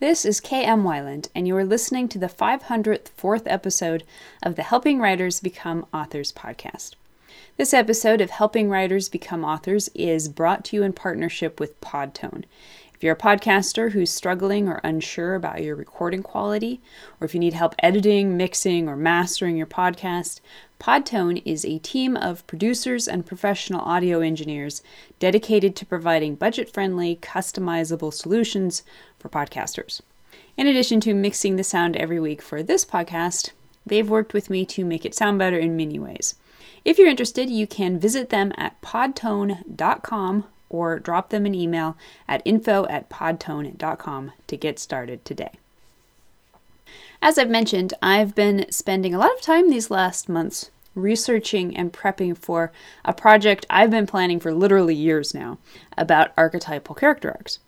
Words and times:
This 0.00 0.24
is 0.24 0.40
KM 0.40 0.82
Weiland, 0.82 1.28
and 1.34 1.46
you 1.46 1.54
are 1.58 1.64
listening 1.64 2.08
to 2.08 2.18
the 2.18 2.26
504th 2.26 3.42
episode 3.44 4.02
of 4.42 4.56
the 4.56 4.62
Helping 4.62 4.98
Writers 4.98 5.40
Become 5.40 5.84
Authors 5.92 6.32
podcast. 6.32 6.92
This 7.58 7.74
episode 7.74 8.22
of 8.22 8.30
Helping 8.30 8.70
Writers 8.70 9.10
Become 9.10 9.44
Authors 9.44 9.90
is 9.94 10.30
brought 10.30 10.64
to 10.64 10.76
you 10.76 10.82
in 10.84 10.94
partnership 10.94 11.60
with 11.60 11.78
Podtone. 11.82 12.44
If 13.00 13.04
you're 13.04 13.14
a 13.14 13.16
podcaster 13.16 13.92
who's 13.92 14.10
struggling 14.10 14.68
or 14.68 14.78
unsure 14.84 15.34
about 15.34 15.62
your 15.62 15.74
recording 15.74 16.22
quality, 16.22 16.82
or 17.18 17.24
if 17.24 17.32
you 17.32 17.40
need 17.40 17.54
help 17.54 17.74
editing, 17.78 18.36
mixing, 18.36 18.90
or 18.90 18.94
mastering 18.94 19.56
your 19.56 19.66
podcast, 19.66 20.40
Podtone 20.78 21.40
is 21.46 21.64
a 21.64 21.78
team 21.78 22.14
of 22.14 22.46
producers 22.46 23.08
and 23.08 23.24
professional 23.24 23.80
audio 23.80 24.20
engineers 24.20 24.82
dedicated 25.18 25.74
to 25.76 25.86
providing 25.86 26.34
budget 26.34 26.70
friendly, 26.70 27.16
customizable 27.16 28.12
solutions 28.12 28.82
for 29.18 29.30
podcasters. 29.30 30.02
In 30.58 30.66
addition 30.66 31.00
to 31.00 31.14
mixing 31.14 31.56
the 31.56 31.64
sound 31.64 31.96
every 31.96 32.20
week 32.20 32.42
for 32.42 32.62
this 32.62 32.84
podcast, 32.84 33.52
they've 33.86 34.10
worked 34.10 34.34
with 34.34 34.50
me 34.50 34.66
to 34.66 34.84
make 34.84 35.06
it 35.06 35.14
sound 35.14 35.38
better 35.38 35.58
in 35.58 35.74
many 35.74 35.98
ways. 35.98 36.34
If 36.84 36.98
you're 36.98 37.08
interested, 37.08 37.48
you 37.48 37.66
can 37.66 37.98
visit 37.98 38.28
them 38.28 38.52
at 38.58 38.78
podtone.com 38.82 40.44
or 40.70 40.98
drop 40.98 41.28
them 41.28 41.44
an 41.44 41.54
email 41.54 41.96
at 42.26 42.40
info 42.46 42.86
at 42.86 43.10
podtone.com 43.10 44.32
to 44.46 44.56
get 44.56 44.78
started 44.78 45.22
today. 45.24 45.52
As 47.20 47.36
I've 47.36 47.50
mentioned, 47.50 47.92
I've 48.00 48.34
been 48.34 48.64
spending 48.70 49.14
a 49.14 49.18
lot 49.18 49.34
of 49.34 49.42
time 49.42 49.68
these 49.68 49.90
last 49.90 50.28
months 50.28 50.70
researching 50.94 51.76
and 51.76 51.92
prepping 51.92 52.36
for 52.36 52.72
a 53.04 53.12
project 53.12 53.66
I've 53.68 53.90
been 53.90 54.06
planning 54.06 54.40
for 54.40 54.54
literally 54.54 54.94
years 54.94 55.34
now 55.34 55.58
about 55.98 56.32
archetypal 56.36 56.94
character 56.94 57.30
arcs. 57.30 57.58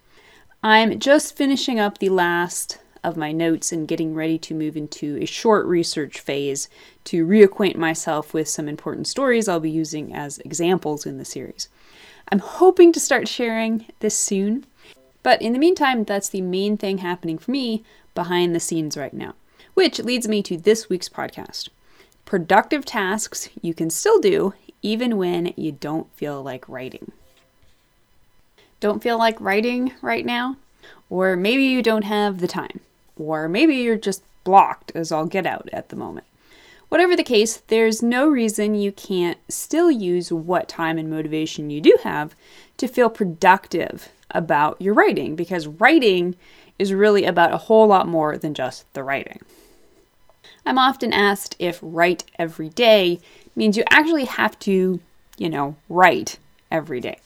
I'm 0.63 0.99
just 0.99 1.37
finishing 1.37 1.79
up 1.79 1.99
the 1.99 2.09
last 2.09 2.79
of 3.05 3.17
my 3.17 3.33
notes 3.33 3.73
and 3.73 3.89
getting 3.89 4.15
ready 4.15 4.39
to 4.39 4.55
move 4.55 4.77
into 4.77 5.19
a 5.21 5.27
short 5.27 5.67
research 5.67 6.21
phase 6.21 6.69
to 7.05 7.27
reacquaint 7.27 7.77
myself 7.77 8.33
with 8.33 8.49
some 8.49 8.69
important 8.69 9.09
stories 9.09 9.49
I'll 9.49 9.61
be 9.61 9.71
using 9.71 10.15
as 10.15 10.39
examples 10.39 11.05
in 11.05 11.19
the 11.19 11.25
series. 11.25 11.69
I'm 12.31 12.39
hoping 12.39 12.93
to 12.93 13.01
start 13.01 13.29
sharing 13.29 13.87
this 14.01 14.17
soon, 14.17 14.65
but 15.23 15.43
in 15.43 15.53
the 15.53 15.59
meantime, 15.59 16.05
that's 16.05 16.29
the 16.29 16.41
main 16.41 16.77
thing 16.77 16.99
happening 16.99 17.39
for 17.39 17.51
me 17.51 17.85
behind 18.15 18.55
the 18.55 18.61
scenes 18.61 18.97
right 18.97 19.15
now. 19.15 19.35
Which 19.75 19.99
leads 20.01 20.29
me 20.29 20.43
to 20.45 20.57
this 20.57 20.89
week's 20.89 21.09
podcast 21.09 21.69
productive 22.25 22.85
tasks 22.85 23.51
you 23.61 23.75
can 23.75 23.91
still 23.91 24.19
do 24.19 24.55
even 24.81 25.17
when 25.17 25.53
you 25.57 25.73
don't 25.73 26.11
feel 26.15 26.43
like 26.43 26.69
writing. 26.69 27.13
Don't 28.81 29.03
feel 29.03 29.19
like 29.19 29.41
writing 29.41 29.93
right 30.03 30.25
now? 30.25 30.57
Or 31.09 31.37
maybe 31.37 31.65
you 31.65 31.83
don't 31.83 32.05
have 32.05 32.39
the 32.39 32.49
time. 32.49 32.81
Or 33.17 33.49
maybe 33.49 33.77
you're 33.77 33.97
just 33.97 34.23
blocked 34.45 34.93
as 34.95 35.13
all 35.13 35.27
get 35.27 35.47
out 35.47 35.69
at 35.73 35.91
the 35.91 35.97
moment. 35.97 36.27
Whatever 36.93 37.17
the 37.17 37.25
case, 37.25 37.57
there's 37.69 38.03
no 38.03 38.29
reason 38.29 38.75
you 38.75 38.93
can't 38.93 39.39
still 39.49 39.91
use 39.91 40.31
what 40.31 40.69
time 40.69 40.99
and 40.99 41.09
motivation 41.09 41.71
you 41.71 41.81
do 41.81 41.97
have 42.03 42.37
to 42.77 42.87
feel 42.87 43.09
productive 43.09 44.11
about 44.33 44.79
your 44.79 44.93
writing 44.93 45.35
because 45.35 45.67
writing 45.67 46.37
is 46.79 46.93
really 46.93 47.25
about 47.25 47.55
a 47.55 47.57
whole 47.57 47.87
lot 47.87 48.07
more 48.07 48.37
than 48.37 48.53
just 48.53 48.85
the 48.93 49.03
writing. 49.03 49.41
I'm 50.67 50.77
often 50.77 51.15
asked 51.15 51.57
if 51.59 51.79
write 51.81 52.25
every 52.39 52.69
day 52.69 53.21
means 53.57 53.79
you 53.79 53.85
actually 53.89 54.27
have 54.27 54.59
to, 54.59 55.01
you 55.39 55.49
know, 55.49 55.77
write 55.89 56.39
every 56.71 57.01
day. 57.01 57.17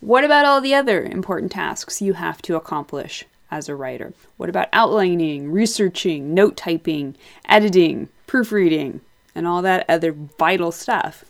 What 0.00 0.24
about 0.24 0.46
all 0.46 0.62
the 0.62 0.74
other 0.74 1.02
important 1.04 1.52
tasks 1.52 2.00
you 2.00 2.14
have 2.14 2.40
to 2.40 2.56
accomplish 2.56 3.26
as 3.50 3.68
a 3.68 3.76
writer? 3.76 4.14
What 4.38 4.48
about 4.48 4.70
outlining, 4.72 5.52
researching, 5.52 6.32
note 6.32 6.56
typing, 6.56 7.16
editing, 7.46 8.08
proofreading, 8.26 9.02
and 9.34 9.46
all 9.46 9.62
that 9.62 9.84
other 9.88 10.12
vital 10.12 10.72
stuff? 10.72 11.24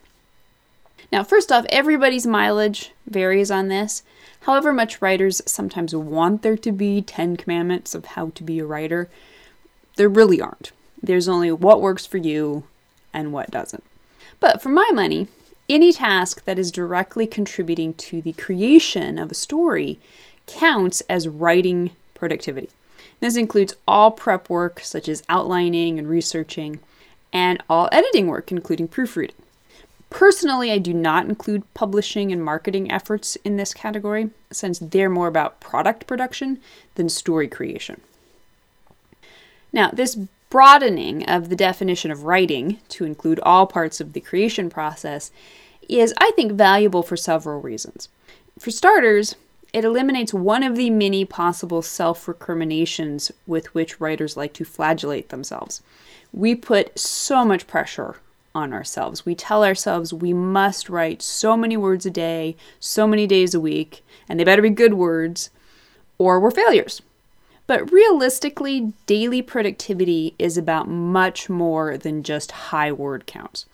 Now, 1.12 1.24
first 1.24 1.50
off, 1.50 1.66
everybody's 1.70 2.26
mileage 2.26 2.92
varies 3.06 3.50
on 3.50 3.68
this. 3.68 4.02
However 4.40 4.72
much 4.72 5.02
writers 5.02 5.42
sometimes 5.44 5.94
want 5.94 6.42
there 6.42 6.56
to 6.56 6.72
be 6.72 7.02
10 7.02 7.36
commandments 7.36 7.94
of 7.94 8.04
how 8.04 8.30
to 8.30 8.44
be 8.44 8.58
a 8.58 8.64
writer, 8.64 9.08
there 9.96 10.08
really 10.08 10.40
aren't. 10.40 10.72
There's 11.02 11.28
only 11.28 11.50
what 11.50 11.80
works 11.80 12.06
for 12.06 12.18
you 12.18 12.64
and 13.12 13.32
what 13.32 13.50
doesn't. 13.50 13.84
But 14.38 14.62
for 14.62 14.68
my 14.68 14.90
money, 14.92 15.28
any 15.68 15.92
task 15.92 16.44
that 16.44 16.58
is 16.58 16.72
directly 16.72 17.26
contributing 17.26 17.94
to 17.94 18.22
the 18.22 18.32
creation 18.32 19.18
of 19.18 19.30
a 19.30 19.34
story 19.34 19.98
counts 20.46 21.00
as 21.02 21.28
writing 21.28 21.90
productivity. 22.14 22.70
This 23.20 23.36
includes 23.36 23.74
all 23.86 24.10
prep 24.10 24.48
work, 24.48 24.80
such 24.80 25.08
as 25.08 25.22
outlining 25.28 25.98
and 25.98 26.08
researching, 26.08 26.80
and 27.32 27.62
all 27.68 27.88
editing 27.92 28.26
work, 28.26 28.50
including 28.50 28.88
proofreading. 28.88 29.36
Personally, 30.10 30.72
I 30.72 30.78
do 30.78 30.92
not 30.92 31.26
include 31.26 31.72
publishing 31.72 32.32
and 32.32 32.44
marketing 32.44 32.90
efforts 32.90 33.36
in 33.44 33.56
this 33.56 33.72
category, 33.72 34.30
since 34.50 34.80
they're 34.80 35.08
more 35.08 35.28
about 35.28 35.60
product 35.60 36.06
production 36.06 36.60
than 36.96 37.08
story 37.08 37.46
creation. 37.46 38.00
Now, 39.72 39.90
this 39.92 40.16
broadening 40.50 41.24
of 41.26 41.48
the 41.48 41.56
definition 41.56 42.10
of 42.10 42.24
writing 42.24 42.78
to 42.88 43.04
include 43.04 43.38
all 43.44 43.66
parts 43.68 44.00
of 44.00 44.12
the 44.12 44.20
creation 44.20 44.68
process 44.68 45.30
is, 45.88 46.12
I 46.18 46.32
think, 46.34 46.52
valuable 46.52 47.04
for 47.04 47.16
several 47.16 47.60
reasons. 47.60 48.08
For 48.58 48.72
starters, 48.72 49.36
it 49.72 49.84
eliminates 49.84 50.34
one 50.34 50.64
of 50.64 50.74
the 50.74 50.90
many 50.90 51.24
possible 51.24 51.82
self 51.82 52.26
recriminations 52.26 53.30
with 53.46 53.72
which 53.74 54.00
writers 54.00 54.36
like 54.36 54.52
to 54.54 54.64
flagellate 54.64 55.28
themselves. 55.28 55.82
We 56.32 56.54
put 56.54 56.98
so 56.98 57.44
much 57.44 57.66
pressure 57.66 58.16
on 58.54 58.72
ourselves. 58.72 59.24
We 59.24 59.34
tell 59.34 59.64
ourselves 59.64 60.12
we 60.12 60.32
must 60.32 60.88
write 60.88 61.22
so 61.22 61.56
many 61.56 61.76
words 61.76 62.06
a 62.06 62.10
day, 62.10 62.56
so 62.78 63.06
many 63.06 63.26
days 63.26 63.54
a 63.54 63.60
week, 63.60 64.04
and 64.28 64.38
they 64.38 64.44
better 64.44 64.62
be 64.62 64.70
good 64.70 64.94
words, 64.94 65.50
or 66.18 66.40
we're 66.40 66.50
failures. 66.50 67.02
But 67.66 67.92
realistically, 67.92 68.92
daily 69.06 69.42
productivity 69.42 70.34
is 70.38 70.58
about 70.58 70.88
much 70.88 71.48
more 71.48 71.96
than 71.96 72.24
just 72.24 72.50
high 72.50 72.90
word 72.90 73.26
counts. 73.26 73.66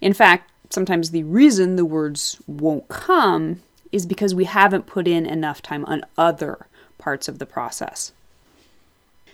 In 0.00 0.14
fact, 0.14 0.50
sometimes 0.70 1.10
the 1.10 1.24
reason 1.24 1.76
the 1.76 1.84
words 1.84 2.40
won't 2.46 2.88
come 2.88 3.60
is 3.90 4.06
because 4.06 4.34
we 4.34 4.44
haven't 4.44 4.86
put 4.86 5.06
in 5.06 5.26
enough 5.26 5.60
time 5.60 5.84
on 5.84 6.04
other 6.16 6.66
parts 6.96 7.28
of 7.28 7.38
the 7.38 7.46
process. 7.46 8.12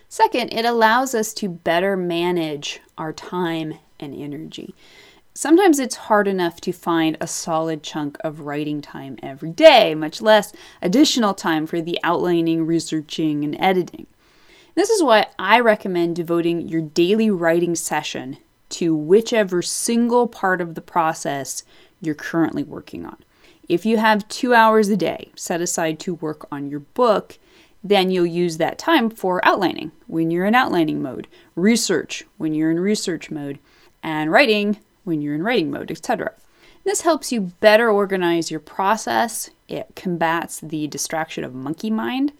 Second, 0.08 0.52
it 0.52 0.64
allows 0.64 1.14
us 1.14 1.32
to 1.34 1.48
better 1.48 1.96
manage 1.96 2.80
our 2.96 3.12
time 3.12 3.74
and 4.00 4.14
energy. 4.14 4.74
Sometimes 5.34 5.78
it's 5.78 5.94
hard 5.94 6.26
enough 6.26 6.60
to 6.62 6.72
find 6.72 7.16
a 7.20 7.26
solid 7.26 7.82
chunk 7.82 8.16
of 8.20 8.40
writing 8.40 8.80
time 8.80 9.16
every 9.22 9.50
day, 9.50 9.94
much 9.94 10.20
less 10.20 10.52
additional 10.82 11.34
time 11.34 11.66
for 11.66 11.80
the 11.80 11.98
outlining, 12.02 12.66
researching, 12.66 13.44
and 13.44 13.56
editing. 13.60 14.06
This 14.74 14.90
is 14.90 15.02
why 15.02 15.26
I 15.38 15.60
recommend 15.60 16.16
devoting 16.16 16.66
your 16.66 16.82
daily 16.82 17.30
writing 17.30 17.74
session 17.74 18.38
to 18.70 18.94
whichever 18.94 19.62
single 19.62 20.26
part 20.26 20.60
of 20.60 20.74
the 20.74 20.80
process 20.80 21.62
you're 22.00 22.14
currently 22.14 22.62
working 22.62 23.04
on. 23.04 23.18
If 23.68 23.84
you 23.84 23.98
have 23.98 24.26
two 24.28 24.54
hours 24.54 24.88
a 24.88 24.96
day 24.96 25.30
set 25.36 25.60
aside 25.60 26.00
to 26.00 26.14
work 26.14 26.48
on 26.50 26.68
your 26.70 26.80
book, 26.80 27.38
then 27.88 28.10
you'll 28.10 28.26
use 28.26 28.58
that 28.58 28.78
time 28.78 29.08
for 29.08 29.44
outlining 29.44 29.92
when 30.06 30.30
you're 30.30 30.44
in 30.44 30.54
outlining 30.54 31.00
mode, 31.00 31.26
research 31.56 32.24
when 32.36 32.52
you're 32.52 32.70
in 32.70 32.80
research 32.80 33.30
mode, 33.30 33.58
and 34.02 34.30
writing 34.30 34.78
when 35.04 35.22
you're 35.22 35.34
in 35.34 35.42
writing 35.42 35.70
mode, 35.70 35.90
etc. 35.90 36.32
This 36.84 37.00
helps 37.00 37.32
you 37.32 37.52
better 37.60 37.90
organize 37.90 38.50
your 38.50 38.60
process, 38.60 39.50
it 39.68 39.88
combats 39.96 40.60
the 40.60 40.86
distraction 40.86 41.44
of 41.44 41.54
monkey 41.54 41.90
mind, 41.90 42.32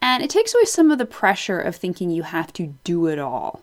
and 0.00 0.22
it 0.22 0.30
takes 0.30 0.54
away 0.54 0.64
some 0.64 0.90
of 0.90 0.98
the 0.98 1.06
pressure 1.06 1.60
of 1.60 1.74
thinking 1.74 2.10
you 2.10 2.22
have 2.22 2.52
to 2.54 2.74
do 2.84 3.06
it 3.06 3.18
all. 3.18 3.60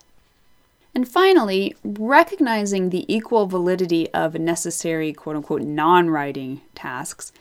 And 0.95 1.07
finally, 1.07 1.75
recognizing 1.83 2.89
the 2.89 3.11
equal 3.13 3.47
validity 3.47 4.09
of 4.13 4.35
necessary 4.35 5.13
quote 5.13 5.37
unquote 5.37 5.61
non 5.61 6.09
writing 6.09 6.61
tasks 6.75 7.31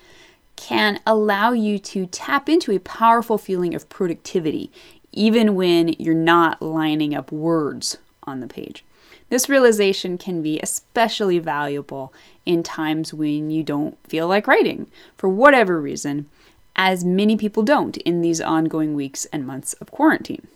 can 0.63 1.01
allow 1.05 1.51
you 1.51 1.77
to 1.77 2.07
tap 2.07 2.49
into 2.49 2.71
a 2.71 2.79
powerful 2.79 3.37
feeling 3.37 3.75
of 3.75 3.89
productivity, 3.89 4.71
even 5.11 5.57
when 5.57 5.89
you're 5.99 6.15
not 6.15 6.63
lining 6.63 7.13
up 7.17 7.33
words 7.33 7.99
on 8.23 8.39
the 8.39 8.47
page. 8.47 8.85
This 9.29 9.49
realization 9.49 10.19
can 10.19 10.41
be 10.41 10.61
especially 10.61 11.41
valuable 11.41 12.15
in 12.47 12.63
times 12.63 13.13
when 13.13 13.51
you 13.51 13.65
don't 13.65 13.99
feel 14.07 14.29
like 14.29 14.47
writing 14.47 14.87
for 15.17 15.29
whatever 15.29 15.81
reason, 15.81 16.29
as 16.77 17.05
many 17.05 17.37
people 17.37 17.65
don't 17.65 17.97
in 17.97 18.21
these 18.21 18.41
ongoing 18.41 18.95
weeks 18.95 19.25
and 19.33 19.45
months 19.45 19.73
of 19.75 19.91
quarantine. 19.91 20.47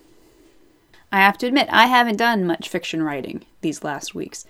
I 1.11 1.17
have 1.17 1.37
to 1.39 1.47
admit, 1.47 1.67
I 1.69 1.87
haven't 1.87 2.15
done 2.15 2.47
much 2.47 2.69
fiction 2.69 3.03
writing 3.03 3.43
these 3.59 3.83
last 3.83 4.15
weeks, 4.15 4.45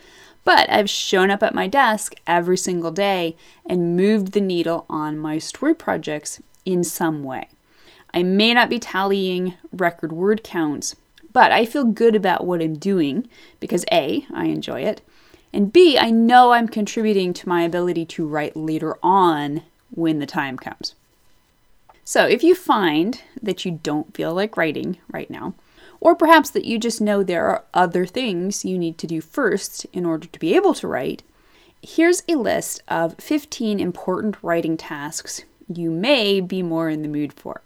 but 0.47 0.69
I've 0.69 0.89
shown 0.89 1.29
up 1.29 1.43
at 1.43 1.53
my 1.53 1.67
desk 1.67 2.15
every 2.25 2.55
single 2.55 2.91
day 2.91 3.35
and 3.65 3.97
moved 3.97 4.31
the 4.31 4.39
needle 4.39 4.85
on 4.89 5.17
my 5.17 5.39
story 5.39 5.75
projects 5.75 6.41
in 6.63 6.85
some 6.85 7.21
way. 7.25 7.49
I 8.13 8.23
may 8.23 8.53
not 8.53 8.69
be 8.69 8.79
tallying 8.79 9.55
record 9.73 10.13
word 10.13 10.45
counts, 10.45 10.95
but 11.33 11.51
I 11.51 11.65
feel 11.65 11.83
good 11.83 12.15
about 12.15 12.47
what 12.47 12.61
I'm 12.61 12.77
doing 12.77 13.27
because 13.59 13.83
A, 13.91 14.25
I 14.33 14.45
enjoy 14.45 14.83
it, 14.83 15.01
and 15.51 15.73
B, 15.73 15.97
I 15.97 16.11
know 16.11 16.53
I'm 16.53 16.69
contributing 16.69 17.33
to 17.33 17.49
my 17.49 17.63
ability 17.63 18.05
to 18.05 18.25
write 18.25 18.55
later 18.55 18.95
on 19.03 19.63
when 19.91 20.19
the 20.19 20.25
time 20.25 20.55
comes. 20.55 20.95
So 22.05 22.25
if 22.25 22.41
you 22.41 22.55
find 22.55 23.21
that 23.41 23.65
you 23.65 23.81
don't 23.83 24.15
feel 24.15 24.33
like 24.33 24.55
writing 24.55 24.99
right 25.11 25.29
now, 25.29 25.55
or 25.99 26.15
perhaps 26.15 26.49
that 26.51 26.65
you 26.65 26.77
just 26.77 27.01
know 27.01 27.23
there 27.23 27.45
are 27.47 27.63
other 27.73 28.05
things 28.05 28.65
you 28.65 28.77
need 28.77 28.97
to 28.99 29.07
do 29.07 29.21
first 29.21 29.85
in 29.93 30.05
order 30.05 30.27
to 30.27 30.39
be 30.39 30.55
able 30.55 30.73
to 30.75 30.87
write, 30.87 31.23
here's 31.81 32.23
a 32.27 32.35
list 32.35 32.81
of 32.87 33.15
15 33.15 33.79
important 33.79 34.37
writing 34.41 34.77
tasks 34.77 35.43
you 35.73 35.91
may 35.91 36.39
be 36.39 36.63
more 36.63 36.89
in 36.89 37.01
the 37.01 37.07
mood 37.07 37.33
for. 37.33 37.61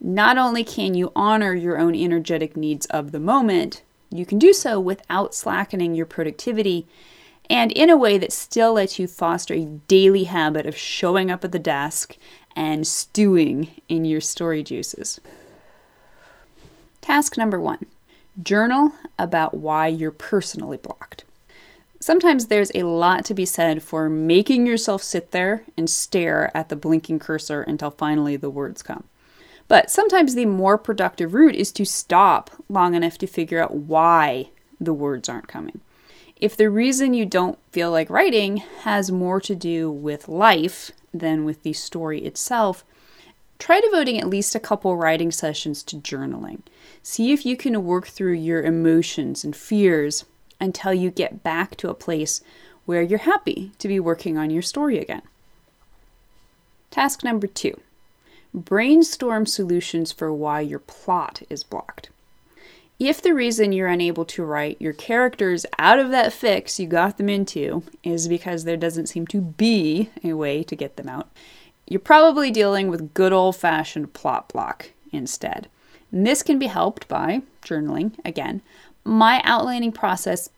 Not 0.00 0.38
only 0.38 0.64
can 0.64 0.94
you 0.94 1.12
honor 1.14 1.54
your 1.54 1.78
own 1.78 1.94
energetic 1.94 2.56
needs 2.56 2.86
of 2.86 3.12
the 3.12 3.20
moment, 3.20 3.82
you 4.10 4.24
can 4.24 4.38
do 4.38 4.52
so 4.52 4.80
without 4.80 5.34
slackening 5.34 5.94
your 5.94 6.06
productivity 6.06 6.86
and 7.48 7.72
in 7.72 7.90
a 7.90 7.96
way 7.96 8.16
that 8.16 8.32
still 8.32 8.74
lets 8.74 8.98
you 8.98 9.08
foster 9.08 9.54
a 9.54 9.64
daily 9.64 10.24
habit 10.24 10.66
of 10.66 10.76
showing 10.76 11.30
up 11.30 11.44
at 11.44 11.52
the 11.52 11.58
desk 11.58 12.16
and 12.54 12.86
stewing 12.86 13.68
in 13.88 14.04
your 14.04 14.20
story 14.20 14.62
juices. 14.62 15.20
Task 17.00 17.36
number 17.36 17.60
one 17.60 17.86
journal 18.42 18.92
about 19.18 19.54
why 19.54 19.86
you're 19.86 20.10
personally 20.10 20.76
blocked. 20.76 21.24
Sometimes 22.00 22.46
there's 22.46 22.72
a 22.74 22.84
lot 22.84 23.24
to 23.26 23.34
be 23.34 23.44
said 23.44 23.82
for 23.82 24.08
making 24.08 24.66
yourself 24.66 25.02
sit 25.02 25.32
there 25.32 25.64
and 25.76 25.90
stare 25.90 26.50
at 26.56 26.70
the 26.70 26.76
blinking 26.76 27.18
cursor 27.18 27.62
until 27.62 27.90
finally 27.90 28.36
the 28.36 28.48
words 28.48 28.82
come. 28.82 29.04
But 29.68 29.90
sometimes 29.90 30.34
the 30.34 30.46
more 30.46 30.78
productive 30.78 31.34
route 31.34 31.54
is 31.54 31.70
to 31.72 31.84
stop 31.84 32.50
long 32.68 32.94
enough 32.94 33.18
to 33.18 33.26
figure 33.26 33.62
out 33.62 33.74
why 33.74 34.48
the 34.80 34.94
words 34.94 35.28
aren't 35.28 35.48
coming. 35.48 35.80
If 36.36 36.56
the 36.56 36.70
reason 36.70 37.12
you 37.12 37.26
don't 37.26 37.58
feel 37.70 37.90
like 37.90 38.08
writing 38.08 38.58
has 38.82 39.12
more 39.12 39.40
to 39.42 39.54
do 39.54 39.90
with 39.90 40.26
life 40.26 40.90
than 41.12 41.44
with 41.44 41.62
the 41.62 41.74
story 41.74 42.24
itself, 42.24 42.82
try 43.60 43.80
devoting 43.80 44.18
at 44.18 44.28
least 44.28 44.54
a 44.54 44.60
couple 44.60 44.96
writing 44.96 45.30
sessions 45.30 45.84
to 45.84 45.96
journaling. 45.96 46.62
See 47.02 47.32
if 47.32 47.46
you 47.46 47.56
can 47.56 47.84
work 47.84 48.08
through 48.08 48.32
your 48.32 48.62
emotions 48.62 49.44
and 49.44 49.54
fears 49.54 50.24
until 50.58 50.92
you 50.92 51.10
get 51.10 51.44
back 51.44 51.76
to 51.76 51.90
a 51.90 51.94
place 51.94 52.40
where 52.86 53.02
you're 53.02 53.20
happy 53.20 53.70
to 53.78 53.86
be 53.86 54.00
working 54.00 54.36
on 54.36 54.50
your 54.50 54.62
story 54.62 54.98
again. 54.98 55.22
Task 56.90 57.22
number 57.22 57.46
two 57.46 57.78
brainstorm 58.52 59.46
solutions 59.46 60.10
for 60.10 60.32
why 60.32 60.60
your 60.60 60.80
plot 60.80 61.40
is 61.48 61.62
blocked. 61.62 62.10
If 62.98 63.22
the 63.22 63.32
reason 63.32 63.72
you're 63.72 63.86
unable 63.86 64.24
to 64.26 64.44
write 64.44 64.82
your 64.82 64.92
characters 64.92 65.64
out 65.78 66.00
of 66.00 66.10
that 66.10 66.32
fix 66.32 66.80
you 66.80 66.88
got 66.88 67.16
them 67.16 67.28
into 67.28 67.84
is 68.02 68.26
because 68.26 68.64
there 68.64 68.76
doesn't 68.76 69.06
seem 69.06 69.26
to 69.28 69.40
be 69.40 70.10
a 70.24 70.32
way 70.32 70.64
to 70.64 70.74
get 70.74 70.96
them 70.96 71.08
out, 71.08 71.30
you're 71.90 72.00
probably 72.00 72.52
dealing 72.52 72.88
with 72.88 73.12
good 73.12 73.32
old 73.32 73.56
fashioned 73.56 74.12
plot 74.14 74.48
block 74.48 74.92
instead. 75.12 75.68
And 76.12 76.24
this 76.24 76.42
can 76.42 76.58
be 76.58 76.68
helped 76.68 77.08
by 77.08 77.42
journaling 77.62 78.12
again, 78.24 78.62
my 79.04 79.40
outlining 79.44 79.92
process 79.92 80.48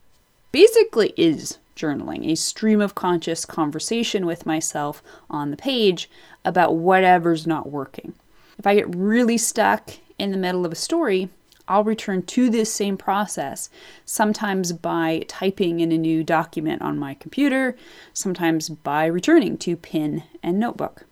basically 0.53 1.15
is 1.17 1.59
journaling, 1.75 2.31
a 2.31 2.37
stream 2.37 2.83
of 2.83 2.95
conscious 2.95 3.47
conversation 3.47 4.27
with 4.27 4.45
myself 4.45 5.03
on 5.31 5.51
the 5.51 5.57
page 5.57 6.11
about 6.45 6.77
whatever's 6.77 7.47
not 7.47 7.71
working. 7.71 8.13
If 8.59 8.67
I 8.67 8.75
get 8.75 8.95
really 8.95 9.39
stuck 9.39 9.93
in 10.19 10.33
the 10.33 10.37
middle 10.37 10.67
of 10.67 10.73
a 10.73 10.77
story, 10.77 11.31
I'll 11.67 11.85
return 11.85 12.25
to 12.25 12.51
this 12.51 12.71
same 12.71 12.99
process, 12.99 13.71
sometimes 14.05 14.73
by 14.73 15.25
typing 15.29 15.81
in 15.81 15.93
a 15.93 15.99
new 15.99 16.23
document 16.23 16.83
on 16.83 16.99
my 16.99 17.15
computer, 17.15 17.75
sometimes 18.13 18.69
by 18.69 19.07
returning 19.07 19.57
to 19.59 19.77
pen 19.77 20.25
and 20.43 20.61
notebook. 20.61 21.07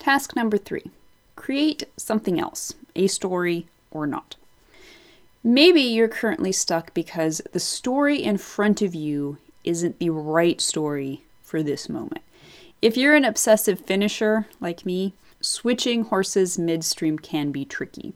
Task 0.00 0.34
number 0.34 0.56
three 0.56 0.90
create 1.36 1.84
something 1.96 2.40
else, 2.40 2.72
a 2.96 3.06
story 3.06 3.66
or 3.90 4.06
not. 4.06 4.36
Maybe 5.44 5.82
you're 5.82 6.08
currently 6.08 6.52
stuck 6.52 6.92
because 6.94 7.42
the 7.52 7.60
story 7.60 8.22
in 8.22 8.38
front 8.38 8.80
of 8.80 8.94
you 8.94 9.36
isn't 9.62 9.98
the 9.98 10.10
right 10.10 10.58
story 10.60 11.22
for 11.42 11.62
this 11.62 11.88
moment. 11.88 12.22
If 12.80 12.96
you're 12.96 13.14
an 13.14 13.26
obsessive 13.26 13.80
finisher 13.80 14.46
like 14.58 14.86
me, 14.86 15.12
switching 15.42 16.04
horses 16.04 16.58
midstream 16.58 17.18
can 17.18 17.52
be 17.52 17.66
tricky. 17.66 18.14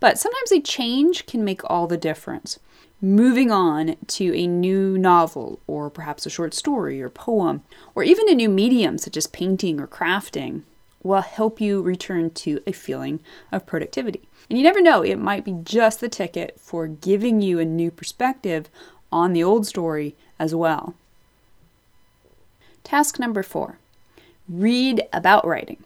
But 0.00 0.18
sometimes 0.18 0.52
a 0.52 0.60
change 0.60 1.26
can 1.26 1.44
make 1.44 1.60
all 1.68 1.86
the 1.86 1.98
difference. 1.98 2.58
Moving 3.02 3.50
on 3.50 3.96
to 4.06 4.34
a 4.34 4.46
new 4.46 4.96
novel, 4.96 5.60
or 5.66 5.90
perhaps 5.90 6.24
a 6.24 6.30
short 6.30 6.54
story 6.54 7.02
or 7.02 7.10
poem, 7.10 7.62
or 7.94 8.02
even 8.02 8.26
a 8.30 8.34
new 8.34 8.48
medium 8.48 8.96
such 8.96 9.18
as 9.18 9.26
painting 9.26 9.78
or 9.78 9.86
crafting, 9.86 10.62
will 11.06 11.22
help 11.22 11.60
you 11.60 11.80
return 11.80 12.30
to 12.30 12.60
a 12.66 12.72
feeling 12.72 13.20
of 13.52 13.66
productivity. 13.66 14.22
And 14.48 14.58
you 14.58 14.64
never 14.64 14.80
know, 14.80 15.02
it 15.02 15.16
might 15.16 15.44
be 15.44 15.56
just 15.62 16.00
the 16.00 16.08
ticket 16.08 16.58
for 16.60 16.86
giving 16.86 17.40
you 17.40 17.58
a 17.58 17.64
new 17.64 17.90
perspective 17.90 18.68
on 19.10 19.32
the 19.32 19.42
old 19.42 19.66
story 19.66 20.14
as 20.38 20.54
well. 20.54 20.94
Task 22.84 23.18
number 23.18 23.42
four 23.42 23.78
read 24.48 25.02
about 25.12 25.46
writing. 25.46 25.82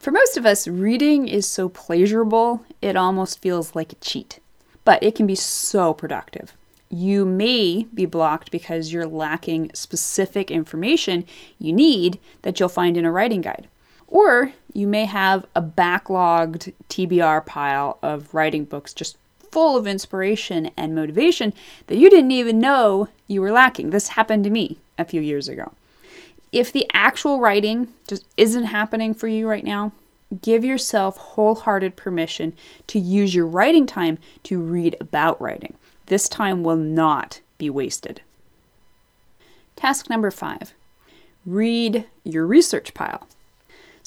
For 0.00 0.10
most 0.10 0.36
of 0.36 0.46
us, 0.46 0.66
reading 0.66 1.28
is 1.28 1.46
so 1.46 1.68
pleasurable, 1.68 2.64
it 2.80 2.96
almost 2.96 3.40
feels 3.40 3.74
like 3.74 3.92
a 3.92 3.96
cheat, 3.96 4.40
but 4.84 5.02
it 5.02 5.14
can 5.14 5.26
be 5.26 5.34
so 5.34 5.92
productive. 5.92 6.54
You 6.90 7.24
may 7.24 7.86
be 7.92 8.06
blocked 8.06 8.50
because 8.50 8.92
you're 8.92 9.06
lacking 9.06 9.70
specific 9.74 10.50
information 10.50 11.24
you 11.58 11.72
need 11.72 12.18
that 12.42 12.58
you'll 12.58 12.68
find 12.68 12.96
in 12.96 13.04
a 13.04 13.12
writing 13.12 13.42
guide. 13.42 13.68
Or 14.08 14.52
you 14.72 14.88
may 14.88 15.04
have 15.04 15.46
a 15.54 15.62
backlogged 15.62 16.72
TBR 16.88 17.44
pile 17.46 17.98
of 18.02 18.34
writing 18.34 18.64
books 18.64 18.92
just 18.94 19.18
full 19.50 19.76
of 19.76 19.86
inspiration 19.86 20.70
and 20.76 20.94
motivation 20.94 21.52
that 21.86 21.98
you 21.98 22.10
didn't 22.10 22.32
even 22.32 22.58
know 22.58 23.08
you 23.26 23.40
were 23.40 23.52
lacking. 23.52 23.90
This 23.90 24.08
happened 24.08 24.44
to 24.44 24.50
me 24.50 24.78
a 24.98 25.04
few 25.04 25.20
years 25.20 25.48
ago. 25.48 25.72
If 26.52 26.72
the 26.72 26.88
actual 26.92 27.40
writing 27.40 27.88
just 28.08 28.24
isn't 28.36 28.64
happening 28.64 29.14
for 29.14 29.28
you 29.28 29.46
right 29.46 29.64
now, 29.64 29.92
give 30.42 30.64
yourself 30.64 31.16
wholehearted 31.16 31.96
permission 31.96 32.54
to 32.86 32.98
use 32.98 33.34
your 33.34 33.46
writing 33.46 33.86
time 33.86 34.18
to 34.44 34.58
read 34.58 34.96
about 35.00 35.40
writing. 35.40 35.74
This 36.06 36.28
time 36.28 36.62
will 36.62 36.76
not 36.76 37.40
be 37.58 37.68
wasted. 37.68 38.22
Task 39.76 40.08
number 40.08 40.30
five 40.30 40.74
read 41.46 42.04
your 42.24 42.46
research 42.46 42.92
pile. 42.94 43.26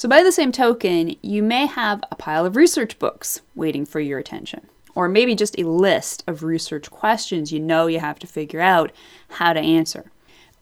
So, 0.01 0.10
by 0.10 0.24
the 0.24 0.31
same 0.31 0.51
token, 0.51 1.15
you 1.22 1.43
may 1.43 1.67
have 1.67 2.03
a 2.10 2.15
pile 2.15 2.43
of 2.43 2.55
research 2.55 2.98
books 2.98 3.41
waiting 3.53 3.86
for 3.86 4.00
your 4.00 4.17
attention, 4.17 4.67
or 4.96 5.08
maybe 5.08 5.36
just 5.36 5.60
a 5.60 5.67
list 5.70 6.24
of 6.25 6.41
research 6.41 6.89
questions 6.89 7.51
you 7.51 7.60
know 7.60 7.86
you 7.86 8.00
have 8.00 8.17
to 8.17 8.25
figure 8.25 8.62
out 8.62 8.91
how 9.29 9.53
to 9.53 9.60
answer. 9.60 10.12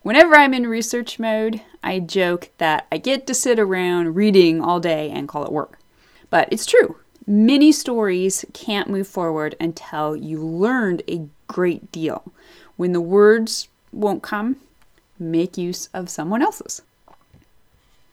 Whenever 0.02 0.36
I'm 0.36 0.54
in 0.54 0.68
research 0.68 1.20
mode, 1.20 1.62
I 1.82 2.00
joke 2.00 2.50
that 2.58 2.86
I 2.92 2.98
get 2.98 3.26
to 3.28 3.34
sit 3.34 3.60
around 3.60 4.14
reading 4.14 4.60
all 4.60 4.82
day 4.82 5.10
and 5.10 5.26
call 5.26 5.46
it 5.46 5.54
work. 5.54 5.80
But 6.30 6.50
it's 6.52 6.66
true. 6.66 6.98
Many 7.26 7.72
stories 7.72 8.44
can't 8.52 8.90
move 8.90 9.08
forward 9.08 9.56
until 9.58 10.18
you 10.18 10.46
learned 10.46 11.02
a 11.08 11.30
great 11.48 11.94
deal. 11.94 12.34
When 12.76 12.92
the 12.92 13.00
words 13.00 13.70
won't 13.94 14.22
come, 14.22 14.58
make 15.18 15.58
use 15.58 15.88
of 15.94 16.10
someone 16.10 16.42
else's. 16.42 16.82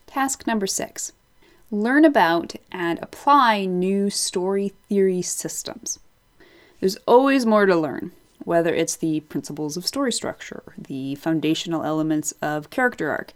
Task 0.06 0.47
number 0.47 0.68
six 0.68 1.12
learn 1.70 2.04
about 2.04 2.54
and 2.70 2.99
apply 3.02 3.64
new 3.64 4.08
story 4.11 4.73
theory 4.88 5.23
systems. 5.23 5.99
There's 6.80 6.96
always 7.06 7.46
more 7.46 7.66
to 7.66 7.76
learn, 7.76 8.12
whether 8.44 8.75
it's 8.75 8.96
the 8.96 9.20
principles 9.20 9.76
of 9.76 9.87
story 9.87 10.12
structure, 10.12 10.62
the 10.78 11.16
foundational 11.16 11.82
elements 11.82 12.32
of 12.40 12.70
character 12.70 13.11
arc, 13.11 13.32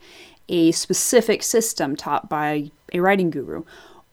a 0.49 0.73
specific 0.73 1.43
system 1.43 1.97
taught 1.97 2.29
by 2.29 2.71
a 2.93 3.01
writing 3.01 3.31
guru, 3.31 3.65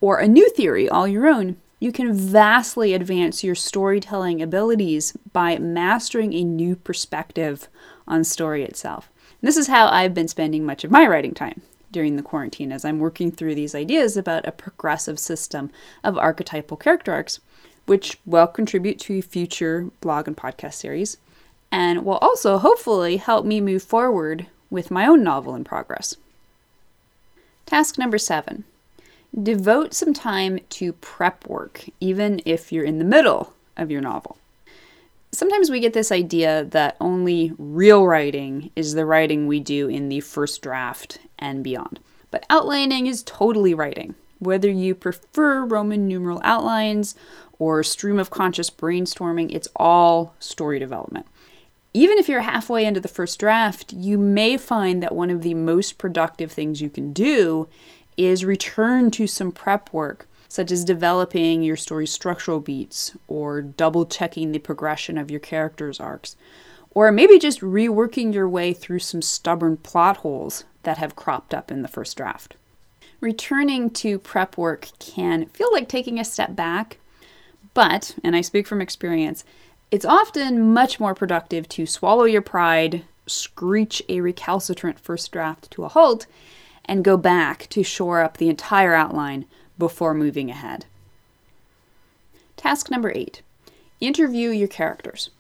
or 0.02 0.20
a 0.20 0.28
new 0.28 0.50
theory 0.52 0.88
all 0.90 1.08
your 1.08 1.28
own. 1.28 1.58
You 1.80 1.92
can 1.92 2.14
vastly 2.14 2.94
advance 2.94 3.44
your 3.44 3.54
storytelling 3.54 4.42
abilities 4.42 5.16
by 5.32 5.60
mastering 5.60 6.34
a 6.34 6.44
new 6.44 6.76
perspective 6.76 7.68
on 8.08 8.24
story 8.24 8.64
itself. 8.64 9.12
This 9.42 9.58
is 9.58 9.68
how 9.68 9.88
I've 9.88 10.16
been 10.16 10.28
spending 10.28 10.66
much 10.66 10.84
of 10.84 10.90
my 10.90 11.06
writing 11.06 11.36
time 11.36 11.62
during 11.92 12.16
the 12.16 12.24
quarantine 12.24 12.72
as 12.72 12.86
I'm 12.86 13.00
working 13.00 13.32
through 13.32 13.56
these 13.56 13.76
ideas 13.76 14.18
about 14.18 14.48
a 14.48 14.52
progressive 14.52 15.20
system 15.20 15.72
of 16.04 16.18
archetypal 16.18 16.78
character 16.78 17.14
arcs, 17.14 17.40
which 17.86 18.20
will 18.26 18.48
contribute 18.48 19.00
to 19.00 19.22
future 19.22 19.90
blog 20.02 20.28
and 20.28 20.36
podcast 20.36 20.76
series, 20.76 21.18
and 21.72 22.06
will 22.06 22.18
also 22.18 22.58
hopefully 22.58 23.18
help 23.18 23.46
me 23.46 23.62
move 23.62 23.84
forward 23.84 24.48
with 24.70 24.92
my 24.92 25.08
own 25.08 25.24
novel 25.24 25.56
in 25.56 25.64
progress. 25.64 26.16
Task 27.66 27.98
number 27.98 28.18
seven 28.18 28.64
devote 29.42 29.94
some 29.94 30.14
time 30.14 30.60
to 30.70 30.94
prep 30.94 31.48
work, 31.48 31.86
even 32.00 32.42
if 32.46 32.72
you're 32.72 32.86
in 32.86 32.98
the 32.98 33.06
middle 33.06 33.54
of 33.76 33.92
your 33.92 34.02
novel. 34.02 34.38
Sometimes 35.32 35.70
we 35.70 35.80
get 35.80 35.94
this 35.94 36.12
idea 36.12 36.64
that 36.66 36.96
only 37.02 37.54
real 37.58 38.06
writing 38.06 38.72
is 38.76 38.94
the 38.94 39.06
writing 39.06 39.46
we 39.46 39.60
do 39.60 39.88
in 39.88 40.10
the 40.10 40.22
first 40.22 40.62
draft 40.62 41.20
and 41.38 41.64
beyond. 41.64 42.00
But 42.32 42.46
outlining 42.50 43.08
is 43.08 43.24
totally 43.24 43.74
writing. 43.74 44.16
Whether 44.40 44.70
you 44.70 44.96
prefer 44.96 45.66
Roman 45.66 46.08
numeral 46.08 46.42
outlines 46.44 47.16
or 47.60 47.84
stream 47.84 48.20
of 48.20 48.30
conscious 48.30 48.70
brainstorming, 48.70 49.54
it's 49.54 49.68
all 49.76 50.36
story 50.40 50.80
development. 50.80 51.26
Even 51.94 52.18
if 52.18 52.30
you're 52.30 52.42
halfway 52.42 52.86
into 52.86 53.00
the 53.00 53.08
first 53.08 53.40
draft, 53.40 53.92
you 53.94 54.18
may 54.18 54.58
find 54.58 55.02
that 55.02 55.16
one 55.16 55.30
of 55.30 55.42
the 55.42 55.56
most 55.56 55.98
productive 55.98 56.52
things 56.52 56.82
you 56.82 56.90
can 56.90 57.12
do 57.12 57.68
is 58.18 58.46
return 58.46 59.10
to 59.12 59.26
some 59.26 59.52
prep 59.52 59.92
work, 59.92 60.27
such 60.48 60.72
as 60.72 60.86
developing 60.86 61.64
your 61.64 61.76
story's 61.76 62.12
structural 62.12 62.60
beats 62.60 63.16
or 63.28 63.62
double 63.62 64.06
checking 64.06 64.52
the 64.52 64.60
progression 64.60 65.18
of 65.18 65.30
your 65.32 65.40
characters' 65.40 66.00
arcs, 66.00 66.36
or 66.92 67.12
maybe 67.12 67.38
just 67.38 67.62
reworking 67.62 68.34
your 68.34 68.50
way 68.50 68.74
through 68.74 69.00
some 69.00 69.22
stubborn 69.22 69.78
plot 69.78 70.18
holes 70.18 70.64
that 70.84 70.98
have 70.98 71.16
cropped 71.16 71.54
up 71.54 71.70
in 71.72 71.82
the 71.82 71.88
first 71.88 72.18
draft. 72.18 72.56
Returning 73.20 73.90
to 73.90 74.20
prep 74.20 74.58
work 74.58 74.90
can 75.00 75.48
feel 75.48 75.72
like 75.72 75.90
taking 75.90 76.20
a 76.20 76.26
step 76.26 76.56
back, 76.56 76.98
but, 77.74 78.16
and 78.24 78.36
I 78.36 78.42
speak 78.42 78.68
from 78.68 78.82
experience, 78.82 79.44
it's 79.92 80.06
often 80.06 80.74
much 80.74 81.00
more 81.00 81.16
productive 81.16 81.68
to 81.70 81.86
swallow 81.86 82.26
your 82.26 82.42
pride, 82.42 83.04
screech 83.26 84.02
a 84.10 84.22
recalcitrant 84.22 85.00
first 85.00 85.32
draft 85.32 85.70
to 85.72 85.84
a 85.84 85.90
halt, 85.90 86.26
and 86.86 87.04
go 87.04 87.18
back 87.18 87.68
to 87.70 87.84
shore 87.84 88.22
up 88.22 88.38
the 88.38 88.50
entire 88.50 88.94
outline 88.94 89.46
before 89.78 90.14
moving 90.14 90.50
ahead. 90.50 90.86
Task 92.56 92.90
number 92.90 93.12
eight 93.14 93.42
interview 94.00 94.50
your 94.50 94.68
characters. 94.68 95.32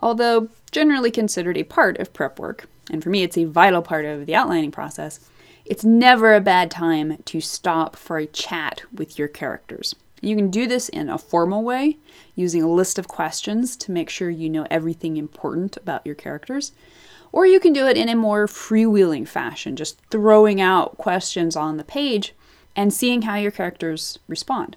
Although 0.00 0.48
generally 0.70 1.10
considered 1.10 1.56
a 1.56 1.64
part 1.64 1.98
of 1.98 2.12
prep 2.12 2.38
work, 2.38 2.66
and 2.90 3.02
for 3.02 3.10
me 3.10 3.22
it's 3.22 3.38
a 3.38 3.44
vital 3.44 3.82
part 3.82 4.04
of 4.04 4.26
the 4.26 4.34
outlining 4.34 4.70
process, 4.70 5.20
it's 5.64 5.84
never 5.84 6.34
a 6.34 6.40
bad 6.40 6.70
time 6.70 7.18
to 7.26 7.40
stop 7.40 7.96
for 7.96 8.18
a 8.18 8.26
chat 8.26 8.82
with 8.92 9.18
your 9.18 9.28
characters. 9.28 9.94
You 10.20 10.34
can 10.34 10.50
do 10.50 10.66
this 10.66 10.88
in 10.88 11.08
a 11.08 11.18
formal 11.18 11.62
way, 11.62 11.98
using 12.34 12.62
a 12.62 12.70
list 12.70 12.98
of 12.98 13.08
questions 13.08 13.76
to 13.76 13.92
make 13.92 14.10
sure 14.10 14.30
you 14.30 14.48
know 14.48 14.66
everything 14.70 15.16
important 15.16 15.76
about 15.76 16.04
your 16.04 16.14
characters. 16.14 16.72
Or 17.30 17.46
you 17.46 17.60
can 17.60 17.72
do 17.72 17.86
it 17.86 17.96
in 17.96 18.08
a 18.08 18.16
more 18.16 18.46
freewheeling 18.46 19.28
fashion, 19.28 19.76
just 19.76 20.00
throwing 20.10 20.60
out 20.60 20.96
questions 20.96 21.54
on 21.54 21.76
the 21.76 21.84
page 21.84 22.34
and 22.76 22.92
seeing 22.92 23.22
how 23.22 23.36
your 23.36 23.50
characters 23.50 24.18
respond. 24.28 24.76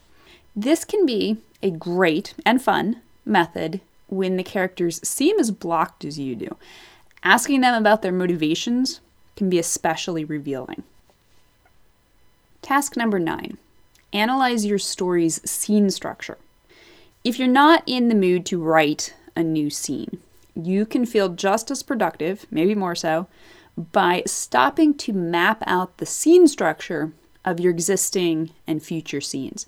This 0.56 0.86
can 0.86 1.06
be 1.06 1.38
a 1.64 1.72
great 1.72 2.34
and 2.46 2.62
fun 2.62 3.02
method 3.26 3.82
when 4.08 4.38
the 4.38 4.44
characters 4.44 5.00
seem 5.08 5.40
as 5.40 5.52
blocked 5.52 6.04
as 6.04 6.20
you 6.20 6.36
do. 6.36 6.58
Asking 7.24 7.62
them 7.62 7.76
about 7.76 8.02
their 8.02 8.12
motivations 8.12 9.00
can 9.36 9.50
be 9.50 9.60
especially 9.60 10.26
revealing. 10.26 10.84
Task 12.62 12.96
number 12.96 13.20
nine 13.20 13.58
analyze 14.14 14.66
your 14.66 14.78
story's 14.78 15.42
scene 15.50 15.90
structure. 15.90 16.38
If 17.24 17.40
you're 17.40 17.48
not 17.48 17.84
in 17.86 18.10
the 18.10 18.16
mood 18.16 18.46
to 18.48 18.62
write 18.62 19.16
a 19.36 19.44
new 19.44 19.70
scene, 19.70 20.20
you 20.54 20.86
can 20.86 21.06
feel 21.06 21.30
just 21.30 21.72
as 21.72 21.82
productive, 21.82 22.46
maybe 22.52 22.76
more 22.76 22.96
so, 22.96 23.28
by 23.94 24.24
stopping 24.26 24.94
to 24.96 25.14
map 25.14 25.64
out 25.66 25.98
the 25.98 26.06
scene 26.06 26.48
structure 26.48 27.14
of 27.46 27.60
your 27.60 27.72
existing 27.72 28.52
and 28.68 28.84
future 28.84 29.22
scenes. 29.22 29.68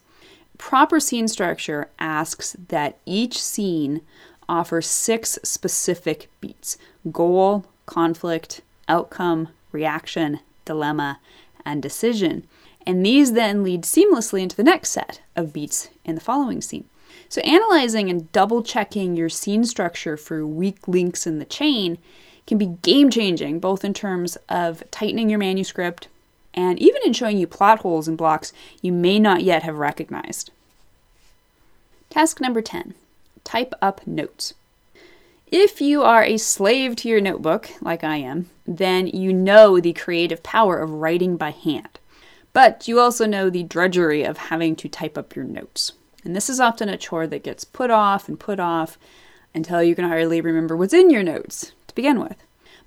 Proper 0.57 0.99
scene 0.99 1.27
structure 1.27 1.89
asks 1.99 2.55
that 2.69 2.97
each 3.05 3.41
scene 3.41 4.01
offer 4.47 4.81
six 4.81 5.39
specific 5.43 6.29
beats 6.41 6.77
goal, 7.11 7.65
conflict, 7.85 8.61
outcome, 8.87 9.49
reaction, 9.71 10.39
dilemma, 10.65 11.19
and 11.65 11.81
decision. 11.81 12.45
And 12.85 13.05
these 13.05 13.33
then 13.33 13.63
lead 13.63 13.83
seamlessly 13.83 14.41
into 14.41 14.55
the 14.55 14.63
next 14.63 14.89
set 14.89 15.21
of 15.35 15.53
beats 15.53 15.89
in 16.03 16.15
the 16.15 16.21
following 16.21 16.61
scene. 16.61 16.85
So, 17.29 17.41
analyzing 17.41 18.09
and 18.09 18.31
double 18.31 18.61
checking 18.61 19.15
your 19.15 19.29
scene 19.29 19.63
structure 19.65 20.17
for 20.17 20.45
weak 20.45 20.87
links 20.87 21.25
in 21.25 21.39
the 21.39 21.45
chain 21.45 21.97
can 22.45 22.57
be 22.57 22.77
game 22.81 23.09
changing, 23.09 23.59
both 23.59 23.85
in 23.85 23.93
terms 23.93 24.37
of 24.49 24.83
tightening 24.91 25.29
your 25.29 25.39
manuscript 25.39 26.09
and 26.53 26.79
even 26.79 27.01
in 27.05 27.13
showing 27.13 27.37
you 27.37 27.47
plot 27.47 27.79
holes 27.79 28.07
and 28.07 28.17
blocks 28.17 28.53
you 28.81 28.91
may 28.91 29.19
not 29.19 29.43
yet 29.43 29.63
have 29.63 29.77
recognized. 29.77 30.51
Task 32.09 32.39
number 32.39 32.61
10 32.61 32.93
Type 33.43 33.73
up 33.81 34.05
notes. 34.07 34.53
If 35.47 35.81
you 35.81 36.01
are 36.01 36.23
a 36.23 36.37
slave 36.37 36.95
to 36.97 37.09
your 37.09 37.21
notebook, 37.21 37.69
like 37.81 38.03
I 38.03 38.15
am, 38.17 38.49
then 38.65 39.07
you 39.07 39.33
know 39.33 39.79
the 39.79 39.93
creative 39.93 40.41
power 40.41 40.79
of 40.79 40.89
writing 40.89 41.37
by 41.37 41.51
hand. 41.51 41.99
But 42.53 42.87
you 42.87 42.99
also 42.99 43.25
know 43.25 43.49
the 43.49 43.63
drudgery 43.63 44.23
of 44.23 44.37
having 44.37 44.75
to 44.77 44.89
type 44.89 45.17
up 45.17 45.35
your 45.35 45.45
notes. 45.45 45.91
And 46.23 46.35
this 46.35 46.49
is 46.49 46.59
often 46.59 46.89
a 46.89 46.97
chore 46.97 47.27
that 47.27 47.43
gets 47.43 47.65
put 47.65 47.91
off 47.91 48.27
and 48.27 48.39
put 48.39 48.59
off 48.59 48.97
until 49.53 49.83
you 49.83 49.95
can 49.95 50.05
hardly 50.05 50.41
remember 50.41 50.75
what's 50.75 50.93
in 50.93 51.09
your 51.09 51.23
notes 51.23 51.73
to 51.87 51.95
begin 51.95 52.19
with. 52.19 52.37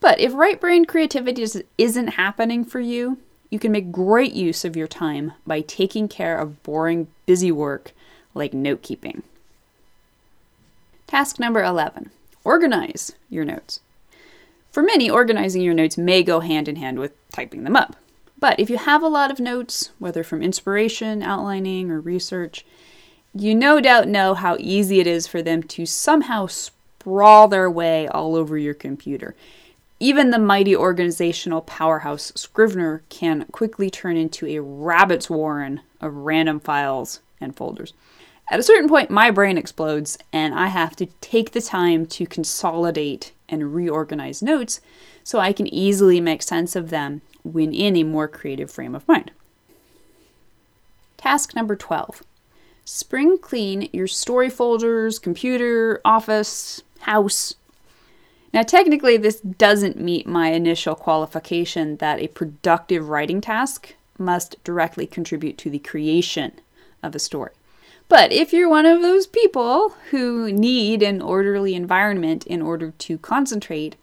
But 0.00 0.18
if 0.20 0.34
right 0.34 0.60
brain 0.60 0.84
creativity 0.84 1.46
isn't 1.78 2.08
happening 2.08 2.64
for 2.64 2.80
you, 2.80 3.18
you 3.50 3.58
can 3.58 3.72
make 3.72 3.92
great 3.92 4.32
use 4.32 4.64
of 4.64 4.76
your 4.76 4.88
time 4.88 5.32
by 5.46 5.60
taking 5.60 6.08
care 6.08 6.38
of 6.38 6.62
boring, 6.62 7.08
busy 7.26 7.52
work 7.52 7.92
like 8.34 8.52
note 8.52 8.82
keeping. 8.82 9.22
Task 11.06 11.38
number 11.38 11.62
11 11.62 12.10
Organize 12.44 13.12
your 13.28 13.44
notes. 13.44 13.80
For 14.70 14.82
many, 14.82 15.08
organizing 15.08 15.62
your 15.62 15.74
notes 15.74 15.96
may 15.96 16.22
go 16.22 16.40
hand 16.40 16.68
in 16.68 16.76
hand 16.76 16.98
with 16.98 17.12
typing 17.32 17.64
them 17.64 17.76
up. 17.76 17.96
But 18.38 18.60
if 18.60 18.68
you 18.68 18.76
have 18.76 19.02
a 19.02 19.08
lot 19.08 19.30
of 19.30 19.40
notes, 19.40 19.90
whether 19.98 20.22
from 20.22 20.42
inspiration, 20.42 21.22
outlining, 21.22 21.90
or 21.90 22.00
research, 22.00 22.64
you 23.34 23.54
no 23.54 23.80
doubt 23.80 24.08
know 24.08 24.34
how 24.34 24.56
easy 24.60 25.00
it 25.00 25.06
is 25.06 25.26
for 25.26 25.42
them 25.42 25.62
to 25.62 25.86
somehow 25.86 26.46
sprawl 26.46 27.48
their 27.48 27.70
way 27.70 28.06
all 28.08 28.36
over 28.36 28.58
your 28.58 28.74
computer. 28.74 29.34
Even 29.98 30.30
the 30.30 30.38
mighty 30.38 30.76
organizational 30.76 31.62
powerhouse 31.62 32.32
Scrivener 32.34 33.02
can 33.08 33.46
quickly 33.46 33.88
turn 33.88 34.16
into 34.16 34.46
a 34.46 34.60
rabbit's 34.60 35.30
warren 35.30 35.80
of 36.00 36.14
random 36.14 36.60
files 36.60 37.20
and 37.40 37.56
folders. 37.56 37.94
At 38.50 38.60
a 38.60 38.62
certain 38.62 38.88
point, 38.88 39.10
my 39.10 39.30
brain 39.30 39.58
explodes, 39.58 40.18
and 40.32 40.54
I 40.54 40.66
have 40.66 40.94
to 40.96 41.06
take 41.20 41.52
the 41.52 41.62
time 41.62 42.06
to 42.06 42.26
consolidate 42.26 43.32
and 43.48 43.74
reorganize 43.74 44.42
notes 44.42 44.80
so 45.24 45.38
I 45.38 45.52
can 45.52 45.66
easily 45.66 46.20
make 46.20 46.42
sense 46.42 46.76
of 46.76 46.90
them 46.90 47.22
when 47.42 47.72
in 47.72 47.96
a 47.96 48.04
more 48.04 48.28
creative 48.28 48.70
frame 48.70 48.94
of 48.94 49.08
mind. 49.08 49.30
Task 51.16 51.56
number 51.56 51.74
12 51.74 52.22
Spring 52.84 53.36
clean 53.38 53.88
your 53.92 54.06
story 54.06 54.48
folders, 54.48 55.18
computer, 55.18 56.00
office, 56.04 56.82
house. 57.00 57.54
Now, 58.56 58.62
technically, 58.62 59.18
this 59.18 59.38
doesn't 59.40 60.00
meet 60.00 60.26
my 60.26 60.52
initial 60.52 60.94
qualification 60.94 61.98
that 61.98 62.20
a 62.20 62.28
productive 62.28 63.10
writing 63.10 63.42
task 63.42 63.94
must 64.18 64.56
directly 64.64 65.06
contribute 65.06 65.58
to 65.58 65.68
the 65.68 65.78
creation 65.78 66.52
of 67.02 67.14
a 67.14 67.18
story. 67.18 67.50
But 68.08 68.32
if 68.32 68.54
you're 68.54 68.70
one 68.70 68.86
of 68.86 69.02
those 69.02 69.26
people 69.26 69.90
who 70.10 70.50
need 70.50 71.02
an 71.02 71.20
orderly 71.20 71.74
environment 71.74 72.46
in 72.46 72.62
order 72.62 72.92
to 72.92 73.18
concentrate, 73.18 73.96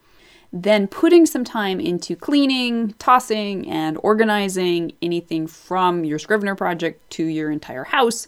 then 0.52 0.88
putting 0.88 1.26
some 1.26 1.44
time 1.44 1.80
into 1.80 2.16
cleaning, 2.16 2.94
tossing, 3.00 3.68
and 3.68 3.98
organizing 4.04 4.94
anything 5.02 5.48
from 5.48 6.06
your 6.06 6.20
Scrivener 6.20 6.54
project 6.54 7.10
to 7.10 7.26
your 7.26 7.50
entire 7.50 7.86
house 7.86 8.28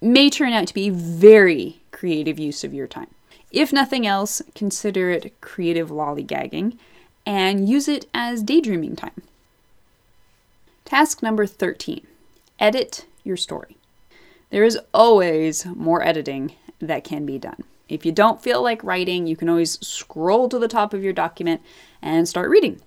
may 0.00 0.30
turn 0.30 0.52
out 0.52 0.66
to 0.66 0.74
be 0.74 0.90
very 0.90 1.80
creative 1.92 2.40
use 2.40 2.64
of 2.64 2.74
your 2.74 2.88
time. 2.88 3.14
If 3.50 3.72
nothing 3.72 4.06
else, 4.06 4.42
consider 4.54 5.10
it 5.10 5.40
creative 5.40 5.88
lollygagging 5.88 6.76
and 7.24 7.68
use 7.68 7.88
it 7.88 8.06
as 8.12 8.42
daydreaming 8.42 8.96
time. 8.96 9.22
Task 10.84 11.22
number 11.22 11.46
13 11.46 12.06
Edit 12.58 13.06
your 13.24 13.36
story. 13.36 13.76
There 14.50 14.64
is 14.64 14.78
always 14.92 15.64
more 15.66 16.02
editing 16.02 16.54
that 16.80 17.04
can 17.04 17.24
be 17.24 17.38
done. 17.38 17.64
If 17.88 18.04
you 18.04 18.12
don't 18.12 18.42
feel 18.42 18.62
like 18.62 18.84
writing, 18.84 19.26
you 19.26 19.36
can 19.36 19.48
always 19.48 19.78
scroll 19.86 20.48
to 20.48 20.58
the 20.58 20.68
top 20.68 20.92
of 20.92 21.02
your 21.02 21.12
document 21.12 21.62
and 22.02 22.28
start 22.28 22.50
reading. 22.50 22.80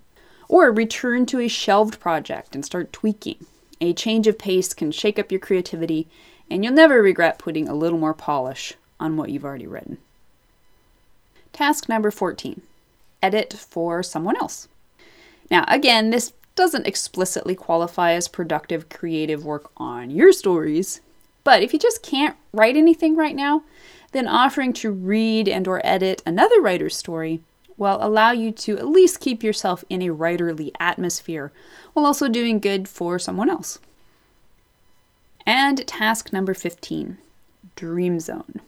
Or 0.48 0.70
return 0.70 1.26
to 1.26 1.40
a 1.40 1.48
shelved 1.48 1.98
project 1.98 2.54
and 2.54 2.64
start 2.64 2.92
tweaking. 2.92 3.46
A 3.80 3.92
change 3.92 4.26
of 4.28 4.38
pace 4.38 4.74
can 4.74 4.92
shake 4.92 5.18
up 5.18 5.32
your 5.32 5.40
creativity, 5.40 6.06
and 6.48 6.62
you'll 6.62 6.72
never 6.72 7.02
regret 7.02 7.38
putting 7.38 7.68
a 7.68 7.74
little 7.74 7.98
more 7.98 8.14
polish 8.14 8.74
on 9.00 9.16
what 9.16 9.30
you've 9.30 9.44
already 9.44 9.66
written. 9.66 9.98
Task 11.52 11.88
number 11.88 12.10
14 12.10 12.62
Edit 13.22 13.52
for 13.52 14.02
someone 14.02 14.36
else. 14.36 14.68
Now, 15.50 15.64
again, 15.68 16.10
this 16.10 16.32
doesn't 16.54 16.86
explicitly 16.86 17.54
qualify 17.54 18.12
as 18.12 18.28
productive 18.28 18.88
creative 18.88 19.44
work 19.44 19.70
on 19.76 20.10
your 20.10 20.32
stories. 20.32 21.00
But 21.44 21.62
if 21.62 21.72
you 21.72 21.78
just 21.78 22.02
can't 22.02 22.36
write 22.52 22.76
anything 22.76 23.16
right 23.16 23.34
now, 23.34 23.62
then 24.12 24.28
offering 24.28 24.72
to 24.74 24.90
read 24.90 25.48
and 25.48 25.66
or 25.66 25.84
edit 25.84 26.22
another 26.26 26.60
writer's 26.60 26.96
story 26.96 27.40
will 27.76 27.98
allow 28.00 28.30
you 28.30 28.52
to 28.52 28.78
at 28.78 28.86
least 28.86 29.20
keep 29.20 29.42
yourself 29.42 29.84
in 29.88 30.02
a 30.02 30.08
writerly 30.08 30.70
atmosphere 30.78 31.52
while 31.92 32.06
also 32.06 32.28
doing 32.28 32.58
good 32.58 32.88
for 32.88 33.18
someone 33.18 33.50
else. 33.50 33.78
And 35.46 35.86
task 35.86 36.32
number 36.32 36.54
15 36.54 37.18
Dream 37.74 38.20
Zone. 38.20 38.60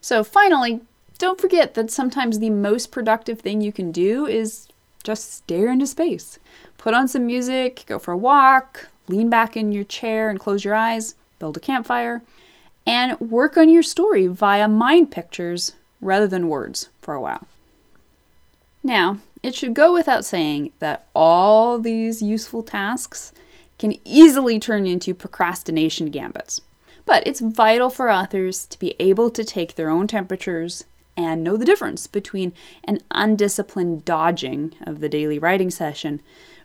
So, 0.00 0.24
finally, 0.24 0.80
don't 1.18 1.40
forget 1.40 1.74
that 1.74 1.90
sometimes 1.90 2.38
the 2.38 2.50
most 2.50 2.90
productive 2.90 3.40
thing 3.40 3.60
you 3.60 3.72
can 3.72 3.92
do 3.92 4.26
is 4.26 4.68
just 5.02 5.32
stare 5.32 5.70
into 5.70 5.86
space. 5.86 6.38
Put 6.78 6.94
on 6.94 7.08
some 7.08 7.26
music, 7.26 7.84
go 7.86 7.98
for 7.98 8.12
a 8.12 8.16
walk, 8.16 8.88
lean 9.08 9.30
back 9.30 9.56
in 9.56 9.72
your 9.72 9.84
chair 9.84 10.28
and 10.28 10.40
close 10.40 10.64
your 10.64 10.74
eyes, 10.74 11.14
build 11.38 11.56
a 11.56 11.60
campfire, 11.60 12.22
and 12.86 13.18
work 13.20 13.56
on 13.56 13.68
your 13.68 13.82
story 13.82 14.26
via 14.26 14.68
mind 14.68 15.10
pictures 15.10 15.72
rather 16.00 16.26
than 16.26 16.48
words 16.48 16.88
for 17.00 17.14
a 17.14 17.20
while. 17.20 17.46
Now, 18.82 19.18
it 19.42 19.54
should 19.54 19.74
go 19.74 19.92
without 19.92 20.24
saying 20.24 20.72
that 20.78 21.06
all 21.14 21.78
these 21.78 22.22
useful 22.22 22.62
tasks 22.62 23.32
can 23.78 23.94
easily 24.04 24.58
turn 24.58 24.86
into 24.86 25.14
procrastination 25.14 26.10
gambits. 26.10 26.60
But 27.06 27.26
it's 27.26 27.40
vital 27.40 27.90
for 27.90 28.10
authors 28.10 28.66
to 28.66 28.78
be 28.78 28.94
able 28.98 29.30
to 29.30 29.44
take 29.44 29.74
their 29.74 29.90
own 29.90 30.06
temperatures 30.06 30.84
and 31.16 31.44
know 31.44 31.56
the 31.56 31.64
difference 31.64 32.06
between 32.06 32.52
an 32.84 33.00
undisciplined 33.10 34.04
dodging 34.04 34.74
of 34.82 35.00
the 35.00 35.08
daily 35.08 35.38
writing 35.38 35.70
session 35.70 36.20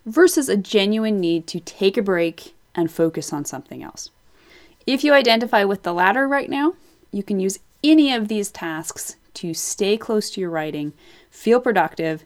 versus 0.05 0.49
a 0.49 0.57
genuine 0.57 1.19
need 1.19 1.47
to 1.47 1.59
take 1.59 1.97
a 1.97 2.01
break 2.01 2.55
and 2.73 2.91
focus 2.91 3.31
on 3.31 3.45
something 3.45 3.83
else. 3.83 4.09
If 4.87 5.03
you 5.03 5.13
identify 5.13 5.63
with 5.63 5.83
the 5.83 5.93
latter 5.93 6.27
right 6.27 6.49
now, 6.49 6.73
you 7.11 7.23
can 7.23 7.39
use 7.39 7.59
any 7.83 8.13
of 8.13 8.27
these 8.27 8.51
tasks 8.51 9.15
to 9.35 9.53
stay 9.53 9.97
close 9.97 10.29
to 10.31 10.41
your 10.41 10.49
writing, 10.49 10.93
feel 11.29 11.59
productive, 11.59 12.23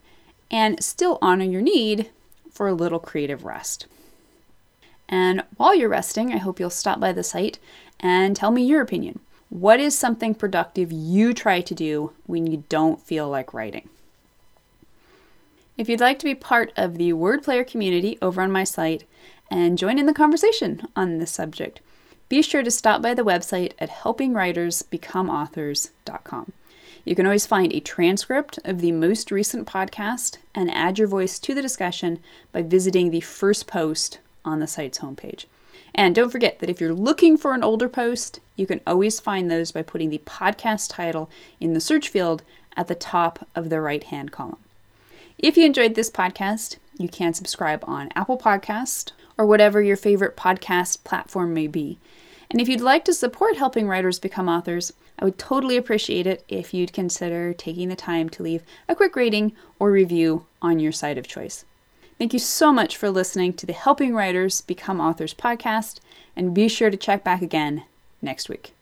and 0.49 0.83
still 0.83 1.17
honor 1.21 1.45
your 1.45 1.61
need 1.61 2.09
for 2.51 2.67
a 2.67 2.73
little 2.73 2.99
creative 2.99 3.43
rest. 3.43 3.87
And 5.09 5.43
while 5.57 5.75
you're 5.75 5.89
resting, 5.89 6.31
I 6.31 6.37
hope 6.37 6.59
you'll 6.59 6.69
stop 6.69 6.99
by 6.99 7.11
the 7.11 7.23
site 7.23 7.59
and 7.99 8.35
tell 8.35 8.51
me 8.51 8.63
your 8.63 8.81
opinion. 8.81 9.19
What 9.53 9.79
is 9.79 9.95
something 9.95 10.33
productive 10.33 10.91
you 10.91 11.31
try 11.31 11.61
to 11.61 11.75
do 11.75 12.11
when 12.25 12.47
you 12.47 12.63
don't 12.69 12.99
feel 12.99 13.29
like 13.29 13.53
writing? 13.53 13.87
If 15.77 15.87
you'd 15.87 15.99
like 15.99 16.17
to 16.19 16.25
be 16.25 16.33
part 16.33 16.73
of 16.75 16.97
the 16.97 17.13
Word 17.13 17.43
Player 17.43 17.63
community 17.63 18.17
over 18.19 18.41
on 18.41 18.51
my 18.51 18.63
site 18.63 19.03
and 19.51 19.77
join 19.77 19.99
in 19.99 20.07
the 20.07 20.13
conversation 20.13 20.87
on 20.95 21.19
this 21.19 21.29
subject, 21.29 21.81
be 22.29 22.41
sure 22.41 22.63
to 22.63 22.71
stop 22.71 23.03
by 23.03 23.13
the 23.13 23.23
website 23.23 23.73
at 23.77 23.91
helpingwritersbecomeauthors.com. 23.91 26.53
You 27.05 27.15
can 27.15 27.27
always 27.27 27.45
find 27.45 27.71
a 27.71 27.79
transcript 27.79 28.57
of 28.65 28.81
the 28.81 28.91
most 28.91 29.29
recent 29.29 29.67
podcast 29.67 30.37
and 30.55 30.71
add 30.71 30.97
your 30.97 31.07
voice 31.07 31.37
to 31.37 31.53
the 31.53 31.61
discussion 31.61 32.17
by 32.51 32.63
visiting 32.63 33.11
the 33.11 33.21
first 33.21 33.67
post 33.67 34.17
on 34.43 34.61
the 34.61 34.65
site's 34.65 34.97
homepage. 34.97 35.45
And 35.93 36.15
don't 36.15 36.31
forget 36.31 36.57
that 36.57 36.71
if 36.71 36.81
you're 36.81 36.95
looking 36.95 37.37
for 37.37 37.53
an 37.53 37.63
older 37.63 37.87
post, 37.87 38.39
you 38.55 38.67
can 38.67 38.81
always 38.85 39.19
find 39.19 39.49
those 39.49 39.71
by 39.71 39.81
putting 39.81 40.09
the 40.09 40.21
podcast 40.25 40.89
title 40.91 41.29
in 41.59 41.73
the 41.73 41.79
search 41.79 42.09
field 42.09 42.43
at 42.75 42.87
the 42.87 42.95
top 42.95 43.47
of 43.55 43.69
the 43.69 43.81
right 43.81 44.03
hand 44.03 44.31
column. 44.31 44.57
If 45.37 45.57
you 45.57 45.65
enjoyed 45.65 45.95
this 45.95 46.11
podcast, 46.11 46.77
you 46.97 47.09
can 47.09 47.33
subscribe 47.33 47.83
on 47.87 48.09
Apple 48.15 48.37
Podcast 48.37 49.11
or 49.37 49.45
whatever 49.45 49.81
your 49.81 49.97
favorite 49.97 50.37
podcast 50.37 51.03
platform 51.03 51.53
may 51.53 51.67
be. 51.67 51.97
And 52.51 52.61
if 52.61 52.69
you'd 52.69 52.81
like 52.81 53.03
to 53.05 53.13
support 53.13 53.57
helping 53.57 53.87
writers 53.87 54.19
become 54.19 54.47
authors, 54.47 54.93
I 55.17 55.25
would 55.25 55.39
totally 55.39 55.75
appreciate 55.75 56.27
it 56.27 56.43
if 56.47 56.73
you'd 56.73 56.93
consider 56.93 57.53
taking 57.53 57.89
the 57.89 57.95
time 57.95 58.29
to 58.29 58.43
leave 58.43 58.63
a 58.87 58.95
quick 58.95 59.15
rating 59.15 59.53
or 59.79 59.91
review 59.91 60.45
on 60.61 60.79
your 60.79 60.91
site 60.91 61.17
of 61.17 61.27
choice. 61.27 61.65
Thank 62.19 62.33
you 62.33 62.39
so 62.39 62.71
much 62.71 62.95
for 62.95 63.09
listening 63.09 63.53
to 63.53 63.65
the 63.65 63.73
Helping 63.73 64.13
Writers 64.13 64.61
Become 64.61 64.99
Authors 64.99 65.33
podcast, 65.33 65.99
and 66.35 66.53
be 66.53 66.67
sure 66.67 66.91
to 66.91 66.97
check 66.97 67.23
back 67.23 67.41
again 67.41 67.83
next 68.23 68.49
week. 68.49 68.73